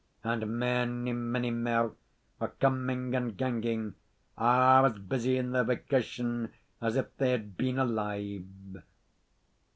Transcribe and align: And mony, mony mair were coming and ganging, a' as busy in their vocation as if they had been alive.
And 0.23 0.57
mony, 0.57 1.13
mony 1.13 1.51
mair 1.51 1.91
were 2.39 2.47
coming 2.59 3.13
and 3.13 3.37
ganging, 3.37 3.93
a' 4.35 4.81
as 4.85 4.97
busy 4.97 5.37
in 5.37 5.51
their 5.51 5.63
vocation 5.63 6.51
as 6.81 6.95
if 6.95 7.15
they 7.17 7.29
had 7.29 7.55
been 7.55 7.77
alive. 7.77 8.43